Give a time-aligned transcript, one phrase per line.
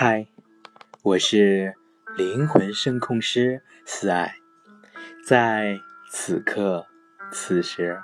[0.00, 0.28] 嗨，
[1.02, 1.74] 我是
[2.16, 4.36] 灵魂声控师思爱，
[5.26, 6.86] 在此刻
[7.32, 7.98] 此时，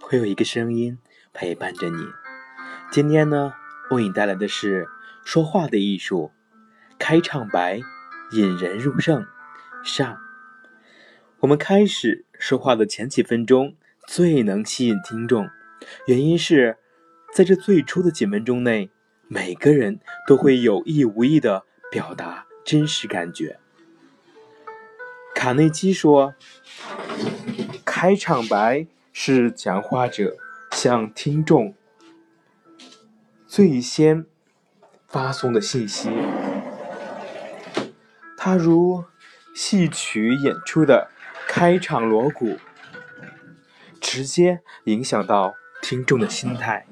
[0.00, 0.98] 会有一个声音
[1.32, 2.04] 陪伴着你。
[2.90, 3.54] 今天呢，
[3.92, 4.88] 为你带来的是
[5.24, 6.32] 说话的艺术，
[6.98, 7.80] 开场白
[8.32, 9.24] 引人入胜
[9.84, 10.18] 上。
[11.38, 13.76] 我们开始说话的前几分钟
[14.08, 15.48] 最能吸引听众，
[16.08, 16.76] 原因是
[17.32, 18.90] 在这最初的几分钟内。
[19.32, 23.60] 每个人都会有意无意的表达真实感觉。
[25.36, 26.34] 卡内基说
[27.86, 30.36] ：“开场白是讲话者
[30.72, 31.76] 向听众
[33.46, 34.26] 最先
[35.06, 36.10] 发送的信息，
[38.36, 39.04] 它如
[39.54, 41.08] 戏曲演出的
[41.46, 42.58] 开场锣鼓，
[44.00, 46.88] 直接影响到听众的心态。”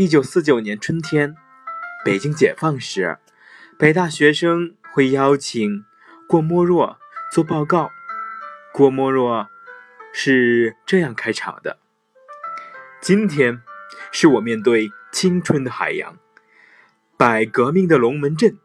[0.00, 1.36] 一九四九年春天，
[2.06, 3.18] 北京解放时，
[3.78, 5.84] 北大学生会邀请
[6.26, 6.98] 郭沫若
[7.30, 7.90] 做报告。
[8.72, 9.50] 郭沫若
[10.10, 11.78] 是这样开场的
[13.02, 13.60] ：“今天
[14.10, 16.16] 是我面对青春的海洋，
[17.18, 18.56] 摆革命的龙门阵。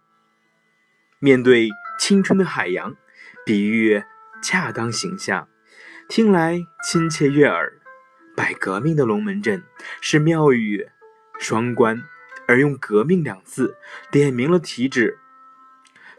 [1.20, 1.68] 面对
[2.00, 2.96] 青春的海洋，
[3.46, 4.02] 比喻
[4.42, 5.50] 恰当形象，
[6.08, 7.82] 听来亲切悦耳。
[8.38, 9.64] 摆革命的龙门阵
[10.00, 10.88] 是妙语。”
[11.40, 12.04] 双关，
[12.48, 13.78] 而用“革命”两字
[14.12, 15.20] 点明了题旨，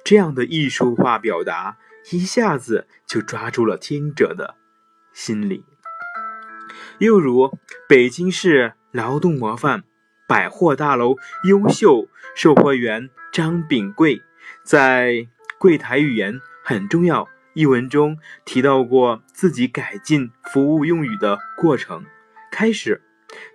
[0.05, 1.79] 这样的艺术化表达
[2.11, 4.57] 一下子就抓住了听者的
[5.13, 5.65] 心理。
[6.99, 7.59] 又如
[7.89, 9.85] 北京市劳动模范、
[10.29, 11.17] 百货大楼
[11.49, 14.23] 优秀售货员张炳贵
[14.63, 15.11] 在
[15.59, 22.05] 《柜台语言很重要》一文中提到过自己改进服务用语的过程，
[22.51, 23.03] 开始。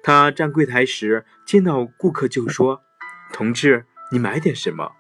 [0.04, 2.84] 他站柜台时，见到顾客就说
[3.32, 4.92] ：“同志，你买点什么？”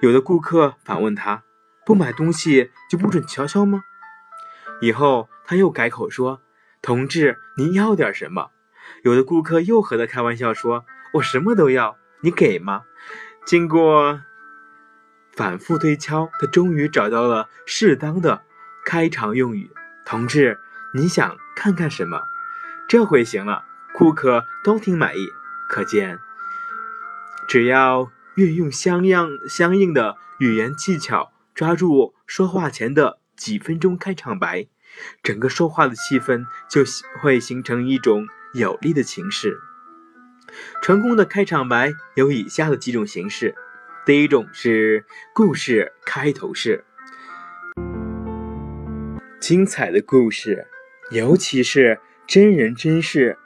[0.00, 1.42] 有的顾客反问他
[1.84, 3.82] ：“不买东西就不准瞧瞧吗？”
[4.80, 6.40] 以后他又改口说
[6.80, 8.50] ：“同志，您要点什么？”
[9.02, 12.84] 有的顾客又和他开玩笑说：“我什么都要，你给吗？”
[13.44, 14.20] 经过
[15.32, 18.42] 反复推敲，他终于找到了适当的
[18.84, 19.70] 开场用语
[20.06, 20.58] ：“同志，
[20.94, 22.22] 你想看看什么？”
[22.88, 25.28] 这回行了，顾客都挺满意。
[25.68, 26.18] 可见，
[27.46, 34.68] 只要运用相应相应的语言技巧，抓住说话前的几分钟开场白，
[35.22, 36.80] 整个说话的气氛就
[37.20, 39.60] 会形成一种有利的情势。
[40.80, 43.54] 成功的开场白有以下的几种形式：
[44.06, 45.04] 第一种是
[45.34, 46.86] 故事开头式，
[49.38, 50.66] 精彩的故事，
[51.10, 52.00] 尤其是。
[52.28, 53.38] 真人真事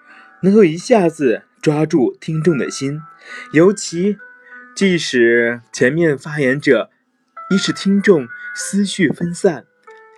[0.43, 3.01] 能够一下子抓住听众的心，
[3.53, 4.19] 尤其
[4.75, 6.91] 即使前面发言者
[7.49, 8.27] 一使听众
[8.57, 9.65] 思绪分散，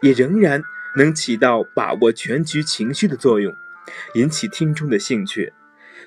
[0.00, 0.62] 也仍然
[0.96, 3.52] 能起到把握全局情绪的作用，
[4.14, 5.52] 引起听众的兴趣，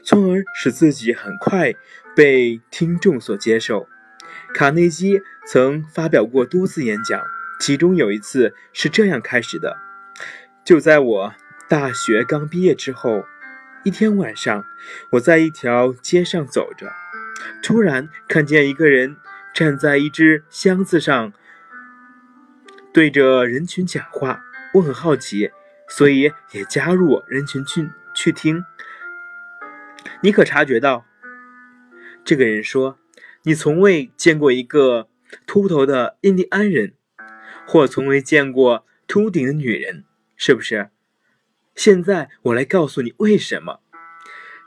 [0.03, 1.75] 从而使自己很快
[2.16, 3.88] 被听众所接受。
[4.56, 7.22] 卡内基曾发表过多次演讲，
[7.59, 9.78] 其中有一次是这样开始的
[10.66, 11.34] ：“就在我。”
[11.69, 13.25] 大学刚毕业之后，
[13.83, 14.63] 一天晚上，
[15.11, 16.94] 我在一条街上走着，
[17.61, 19.17] 突然看见一个人
[19.53, 21.33] 站在一只箱子上，
[22.94, 24.41] 对着人群讲话。
[24.75, 25.51] 我很好奇，
[25.89, 28.63] 所以也加入人群去去听。
[30.22, 31.06] 你可察觉到？
[32.23, 32.97] 这个人说
[33.44, 35.09] ：“你从未见过一个
[35.45, 36.94] 秃头的印第安人，
[37.66, 40.06] 或从未见过秃顶的女人，
[40.38, 40.91] 是不是？”
[41.77, 43.81] 现在我来告诉你为什么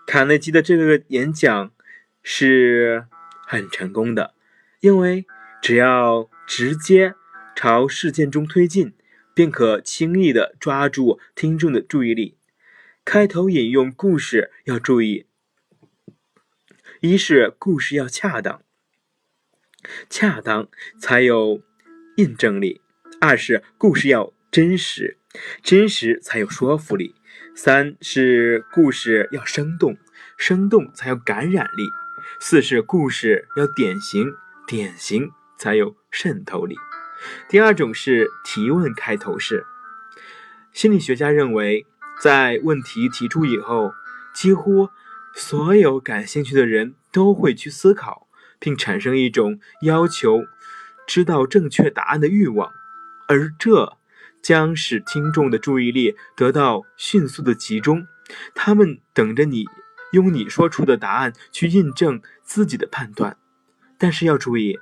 [0.07, 1.73] 卡内基的这个演讲
[2.23, 3.07] 是
[3.49, 4.33] 很成功的，
[4.79, 5.27] 因为
[5.61, 7.17] 只要直接
[7.57, 8.95] 朝事件中推进，
[9.35, 12.39] 便可轻易的抓住听众的注意力。
[13.05, 15.27] 开头引用故事要注意，
[17.01, 18.63] 一是故事要恰当，
[20.09, 20.69] 恰当
[21.01, 21.61] 才有
[22.17, 22.81] 印证力；
[23.21, 25.17] 二是故事要真实。
[25.63, 27.15] 真实才有说服力。
[27.55, 29.97] 三是故事要生动，
[30.37, 31.85] 生动才有感染力。
[32.39, 34.33] 四是故事要典型，
[34.67, 36.77] 典型才有渗透力。
[37.49, 39.67] 第二种是提问开头式。
[40.73, 41.85] 心理学家认为，
[42.21, 43.93] 在问题提出以后，
[44.33, 44.89] 几乎
[45.35, 48.29] 所有感兴趣的人都会去思考，
[48.59, 50.45] 并产生一种要求
[51.07, 52.73] 知道正确答案的欲望，
[53.27, 54.00] 而这。
[54.43, 58.07] 将使听众的注意力得到迅速的集中，
[58.55, 59.67] 他们等着你
[60.13, 63.37] 用你说出的答案去印证自己的判断。
[63.99, 64.79] 但是要注意，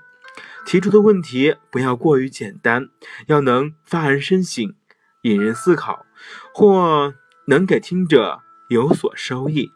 [0.64, 2.88] 提出的问题不要过于简单，
[3.26, 4.74] 要能发人深省、
[5.22, 6.06] 引人思考，
[6.54, 7.14] 或
[7.46, 9.72] 能给听者有所收益。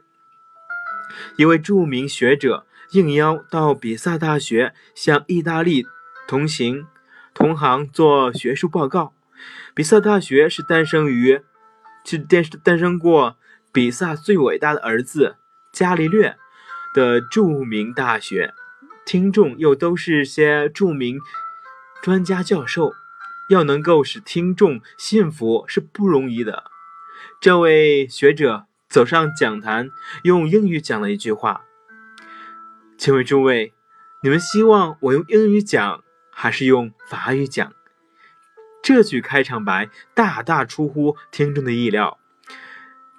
[1.37, 5.85] 一位著名学者应邀到比萨大学向意大利
[6.29, 6.87] 同行
[7.35, 9.13] 同行做学术报告。
[9.75, 11.41] 比萨大学是诞生于，
[12.05, 13.37] 是诞诞生过
[13.73, 15.37] 比萨最伟大的儿子
[15.73, 16.37] 伽利略
[16.95, 18.53] 的著名大学。
[19.05, 21.19] 听众又都是些著名
[22.03, 22.93] 专家教授，
[23.51, 26.65] 要能够使听众信服是不容易的。
[27.41, 29.91] 这位学者走上讲坛，
[30.23, 31.65] 用英语讲了一句话
[32.97, 33.73] ：“请问诸位，
[34.23, 37.73] 你们希望我用英语讲，还是用法语讲？”
[38.83, 42.19] 这句开场白大大出乎听众的意料，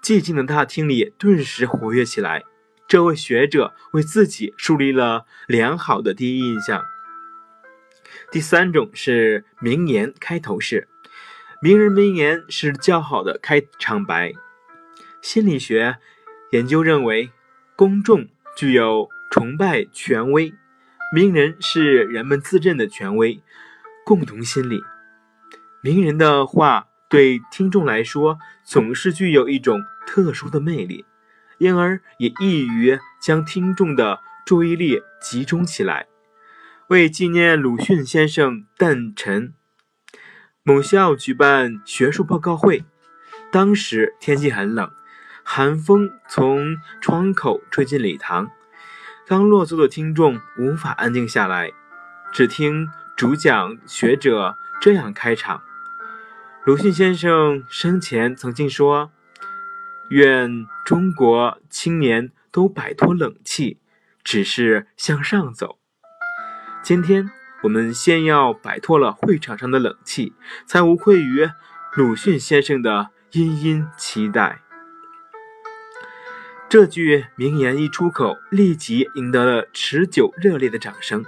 [0.04, 2.44] 寂静的大厅里顿时活跃起来。
[2.86, 6.83] 这位学者为自己树立了良好的第一印象。
[8.30, 10.89] 第三种是名言开头式，
[11.62, 14.33] 名人名言是较好的开场白。
[15.21, 15.98] 心理学
[16.51, 17.31] 研究认为，
[17.77, 18.27] 公众
[18.57, 20.54] 具有崇拜权威，
[21.15, 23.42] 名人是人们自认的权威，
[24.06, 24.83] 共同心理。
[25.85, 31.03] 名人的话对听众来说总是具有一种特殊的魅力，
[31.57, 36.07] 因而也易于将听众的注意力集中起来。
[36.88, 39.53] 为纪念鲁迅先生诞辰，
[40.63, 42.86] 某校举办学术报告会。
[43.51, 44.89] 当时天气很冷，
[45.44, 48.50] 寒风从窗口吹进礼堂。
[49.27, 51.71] 刚落座的听众无法安静下来，
[52.31, 52.88] 只听
[53.18, 55.62] 主讲学者这样开场。
[56.65, 59.12] 鲁迅先生生前曾经说
[60.12, 63.81] ：“愿中国青年都摆脱冷气，
[64.24, 65.77] 只是向上走。”
[66.81, 67.30] 今天
[67.63, 70.31] 我们先要摆脱了会场上的冷气，
[70.65, 71.50] 才无愧于
[71.95, 74.62] 鲁迅先生的殷殷期待。
[76.69, 81.25] 这句名言一出口，立即赢得了持久热烈的掌声。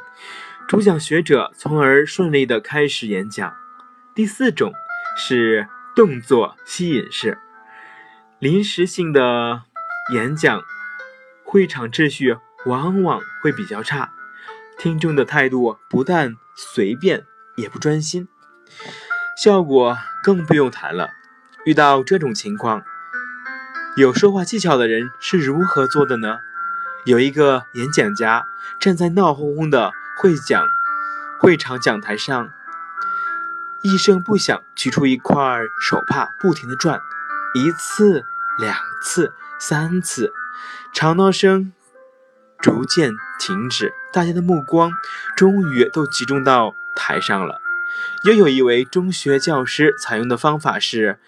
[0.66, 3.54] 主讲学者从而顺利地开始演讲。
[4.16, 4.72] 第四种。
[5.16, 7.38] 是动作吸引式、
[8.38, 9.64] 临时性的
[10.14, 10.62] 演讲，
[11.44, 14.12] 会场秩序往往会比较差，
[14.78, 17.26] 听众的态度不但随便，
[17.56, 18.28] 也不专心，
[19.38, 21.12] 效果更不用谈了。
[21.66, 22.84] 遇到这种情况，
[23.96, 26.40] 有说话技巧的人是如何做的呢？
[27.06, 28.46] 有一个演讲家
[28.80, 30.68] 站在闹哄哄的会讲
[31.40, 32.52] 会场讲台上。
[33.86, 35.38] 一声不响，取出一块
[35.80, 37.00] 手帕，不停地转，
[37.54, 38.26] 一次、
[38.58, 40.34] 两次、三次，
[40.92, 41.72] 吵闹声
[42.58, 44.92] 逐渐停止，大家的目光
[45.38, 47.62] 终于都集中到台上了。
[48.24, 51.20] 又有一位中学教师采用的方法是，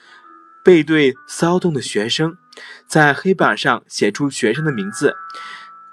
[0.64, 2.38] 背对骚动的学生，
[2.88, 5.16] 在黑板上写出学生的名字，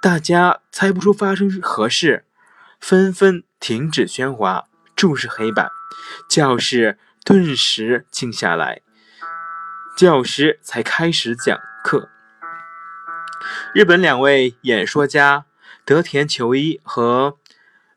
[0.01, 2.25] 大家猜不出发生何事，
[2.81, 4.65] 纷纷停止喧哗。
[4.97, 5.73] 注视黑板，
[6.29, 8.83] 教室顿时静下来。
[9.97, 12.09] 教师才开始讲课。
[13.75, 15.47] 日本两位演说家
[15.85, 17.39] 德田球一和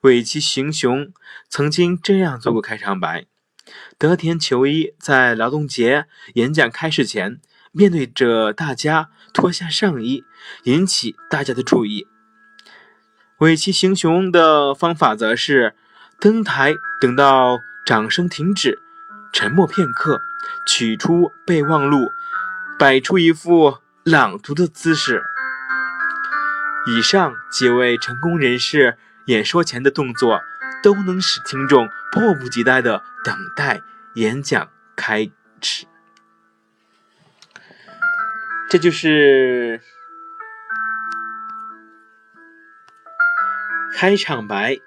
[0.02, 1.12] 尾崎行雄
[1.50, 3.26] 曾经这样做过开场白。
[3.98, 7.40] 德田球一在劳动节演讲开始前，
[7.72, 10.24] 面对着大家脱下上衣，
[10.64, 12.08] 引起大家的注意。
[13.40, 15.76] 尾崎行雄的方法则是。
[16.20, 18.82] 登台，等到掌声停止，
[19.32, 20.22] 沉默片刻，
[20.66, 22.12] 取出备忘录，
[22.78, 25.24] 摆出一副朗读的姿势。
[26.86, 30.42] 以上几位成功人士演说前的动作，
[30.84, 33.80] 都能使听众迫不及待的等待
[34.16, 34.68] 演讲
[34.98, 35.86] 开始。
[38.70, 39.80] 这就是
[43.96, 44.78] 开场白。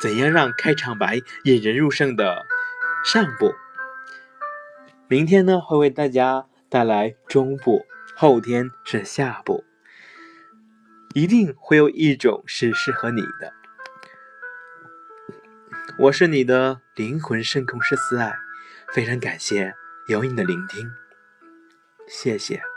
[0.00, 2.44] 怎样让开场白引人入胜的
[3.04, 3.54] 上部？
[5.08, 9.64] 明天呢会为大家带来中部，后天是下部，
[11.14, 13.52] 一定会有一种是适合你的。
[15.98, 18.34] 我是你的灵魂深空师思爱，
[18.92, 19.74] 非常感谢
[20.08, 20.90] 有你的聆听，
[22.06, 22.75] 谢谢。